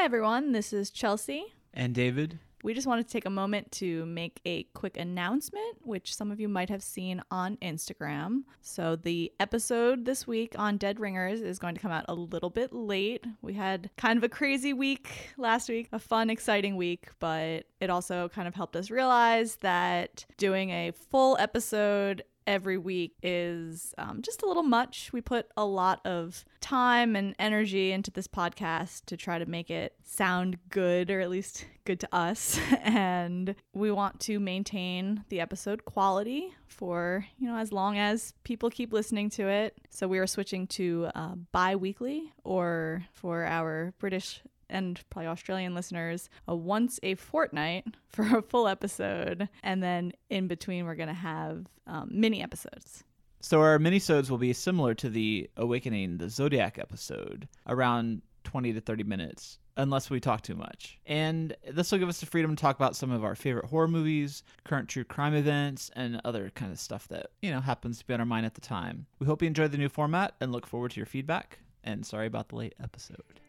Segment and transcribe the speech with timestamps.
[0.00, 0.52] Hi, everyone.
[0.52, 1.44] This is Chelsea.
[1.74, 2.38] And David.
[2.64, 6.40] We just wanted to take a moment to make a quick announcement, which some of
[6.40, 8.44] you might have seen on Instagram.
[8.62, 12.48] So, the episode this week on Dead Ringers is going to come out a little
[12.48, 13.26] bit late.
[13.42, 17.90] We had kind of a crazy week last week, a fun, exciting week, but it
[17.90, 24.22] also kind of helped us realize that doing a full episode every week is um,
[24.22, 25.10] just a little much.
[25.12, 29.70] We put a lot of time and energy into this podcast to try to make
[29.70, 32.58] it sound good, or at least good to us.
[32.82, 38.68] and we want to maintain the episode quality for, you know, as long as people
[38.68, 39.78] keep listening to it.
[39.88, 45.74] So we are switching to uh, bi weekly, or for our British and probably Australian
[45.74, 49.48] listeners a once a fortnight for a full episode.
[49.62, 53.04] And then in between, we're going to have um, mini episodes.
[53.42, 58.80] So our minisodes will be similar to the Awakening the Zodiac episode, around 20 to
[58.82, 60.98] 30 minutes, unless we talk too much.
[61.06, 63.88] And this will give us the freedom to talk about some of our favorite horror
[63.88, 68.06] movies, current true crime events, and other kind of stuff that, you know, happens to
[68.06, 69.06] be on our mind at the time.
[69.18, 71.60] We hope you enjoy the new format and look forward to your feedback.
[71.82, 73.40] And sorry about the late episode.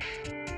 [0.00, 0.57] Thank you.